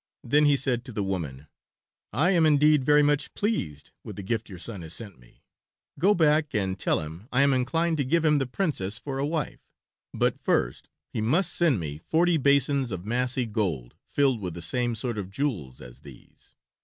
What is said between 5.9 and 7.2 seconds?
Go back and tell